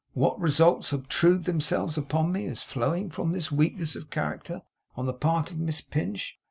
what 0.13 0.39
results 0.39 0.91
obtrude 0.91 1.43
themselves 1.43 1.95
upon 1.95 2.31
me 2.31 2.47
as 2.47 2.63
flowing 2.63 3.11
from 3.11 3.33
this 3.33 3.51
weakness 3.51 3.95
of 3.95 4.09
character 4.09 4.63
on 4.95 5.05
the 5.05 5.13
part 5.13 5.51
of 5.51 5.59
Miss 5.59 5.79
Pinch! 5.79 6.39